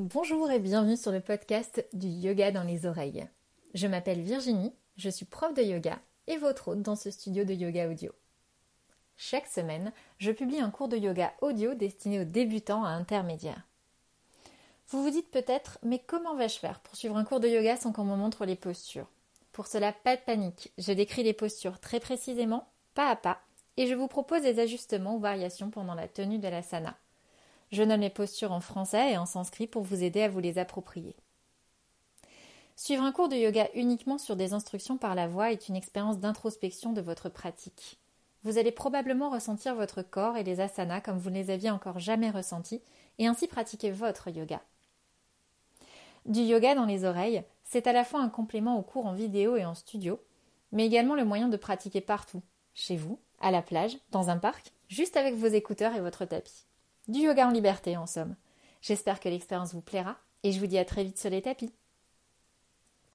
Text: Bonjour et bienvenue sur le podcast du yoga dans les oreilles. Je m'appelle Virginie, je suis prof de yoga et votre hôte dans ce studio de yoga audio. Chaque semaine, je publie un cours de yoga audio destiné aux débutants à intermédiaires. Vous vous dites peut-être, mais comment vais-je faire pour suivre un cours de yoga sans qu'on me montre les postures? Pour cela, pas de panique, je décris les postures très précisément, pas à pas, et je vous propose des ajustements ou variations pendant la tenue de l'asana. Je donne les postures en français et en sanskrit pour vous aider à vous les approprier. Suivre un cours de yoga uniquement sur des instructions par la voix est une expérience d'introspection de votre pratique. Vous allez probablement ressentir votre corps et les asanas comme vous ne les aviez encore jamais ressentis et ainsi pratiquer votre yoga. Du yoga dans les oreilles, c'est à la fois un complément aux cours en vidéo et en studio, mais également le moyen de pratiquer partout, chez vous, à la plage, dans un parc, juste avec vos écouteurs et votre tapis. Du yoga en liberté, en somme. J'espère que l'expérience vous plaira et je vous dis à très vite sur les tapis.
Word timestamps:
Bonjour 0.00 0.48
et 0.52 0.60
bienvenue 0.60 0.96
sur 0.96 1.10
le 1.10 1.18
podcast 1.18 1.84
du 1.92 2.06
yoga 2.06 2.52
dans 2.52 2.62
les 2.62 2.86
oreilles. 2.86 3.26
Je 3.74 3.88
m'appelle 3.88 4.20
Virginie, 4.20 4.72
je 4.96 5.10
suis 5.10 5.24
prof 5.24 5.52
de 5.54 5.62
yoga 5.62 5.98
et 6.28 6.36
votre 6.36 6.68
hôte 6.68 6.82
dans 6.82 6.94
ce 6.94 7.10
studio 7.10 7.42
de 7.42 7.52
yoga 7.52 7.88
audio. 7.88 8.12
Chaque 9.16 9.48
semaine, 9.48 9.92
je 10.18 10.30
publie 10.30 10.60
un 10.60 10.70
cours 10.70 10.86
de 10.86 10.96
yoga 10.96 11.32
audio 11.40 11.74
destiné 11.74 12.20
aux 12.20 12.24
débutants 12.24 12.84
à 12.84 12.90
intermédiaires. 12.90 13.66
Vous 14.86 15.02
vous 15.02 15.10
dites 15.10 15.32
peut-être, 15.32 15.80
mais 15.82 15.98
comment 15.98 16.36
vais-je 16.36 16.60
faire 16.60 16.78
pour 16.78 16.94
suivre 16.94 17.16
un 17.16 17.24
cours 17.24 17.40
de 17.40 17.48
yoga 17.48 17.76
sans 17.76 17.90
qu'on 17.90 18.04
me 18.04 18.14
montre 18.14 18.44
les 18.44 18.54
postures? 18.54 19.08
Pour 19.50 19.66
cela, 19.66 19.92
pas 19.92 20.14
de 20.14 20.22
panique, 20.22 20.70
je 20.78 20.92
décris 20.92 21.24
les 21.24 21.32
postures 21.32 21.80
très 21.80 21.98
précisément, 21.98 22.68
pas 22.94 23.10
à 23.10 23.16
pas, 23.16 23.40
et 23.76 23.88
je 23.88 23.96
vous 23.96 24.06
propose 24.06 24.42
des 24.42 24.60
ajustements 24.60 25.16
ou 25.16 25.18
variations 25.18 25.70
pendant 25.70 25.94
la 25.94 26.06
tenue 26.06 26.38
de 26.38 26.46
l'asana. 26.46 26.96
Je 27.70 27.82
donne 27.82 28.00
les 28.00 28.10
postures 28.10 28.52
en 28.52 28.60
français 28.60 29.12
et 29.12 29.18
en 29.18 29.26
sanskrit 29.26 29.66
pour 29.66 29.82
vous 29.82 30.02
aider 30.02 30.22
à 30.22 30.28
vous 30.28 30.40
les 30.40 30.58
approprier. 30.58 31.16
Suivre 32.76 33.02
un 33.02 33.12
cours 33.12 33.28
de 33.28 33.36
yoga 33.36 33.68
uniquement 33.74 34.18
sur 34.18 34.36
des 34.36 34.52
instructions 34.52 34.98
par 34.98 35.14
la 35.14 35.26
voix 35.26 35.52
est 35.52 35.68
une 35.68 35.76
expérience 35.76 36.18
d'introspection 36.18 36.92
de 36.92 37.00
votre 37.00 37.28
pratique. 37.28 37.98
Vous 38.44 38.56
allez 38.56 38.70
probablement 38.70 39.30
ressentir 39.30 39.74
votre 39.74 40.02
corps 40.02 40.36
et 40.36 40.44
les 40.44 40.60
asanas 40.60 41.00
comme 41.00 41.18
vous 41.18 41.30
ne 41.30 41.34
les 41.34 41.50
aviez 41.50 41.70
encore 41.70 41.98
jamais 41.98 42.30
ressentis 42.30 42.80
et 43.18 43.26
ainsi 43.26 43.48
pratiquer 43.48 43.90
votre 43.90 44.30
yoga. 44.30 44.62
Du 46.24 46.40
yoga 46.40 46.74
dans 46.74 46.84
les 46.84 47.04
oreilles, 47.04 47.42
c'est 47.64 47.86
à 47.86 47.92
la 47.92 48.04
fois 48.04 48.20
un 48.20 48.28
complément 48.28 48.78
aux 48.78 48.82
cours 48.82 49.06
en 49.06 49.12
vidéo 49.12 49.56
et 49.56 49.64
en 49.64 49.74
studio, 49.74 50.20
mais 50.72 50.86
également 50.86 51.16
le 51.16 51.24
moyen 51.24 51.48
de 51.48 51.56
pratiquer 51.56 52.00
partout, 52.00 52.42
chez 52.74 52.96
vous, 52.96 53.18
à 53.40 53.50
la 53.50 53.62
plage, 53.62 53.98
dans 54.10 54.30
un 54.30 54.38
parc, 54.38 54.72
juste 54.88 55.16
avec 55.16 55.34
vos 55.34 55.48
écouteurs 55.48 55.94
et 55.96 56.00
votre 56.00 56.24
tapis. 56.24 56.64
Du 57.08 57.20
yoga 57.20 57.48
en 57.48 57.50
liberté, 57.50 57.96
en 57.96 58.06
somme. 58.06 58.36
J'espère 58.82 59.18
que 59.18 59.30
l'expérience 59.30 59.72
vous 59.72 59.80
plaira 59.80 60.18
et 60.42 60.52
je 60.52 60.60
vous 60.60 60.66
dis 60.66 60.78
à 60.78 60.84
très 60.84 61.04
vite 61.04 61.18
sur 61.18 61.30
les 61.30 61.40
tapis. 61.40 61.72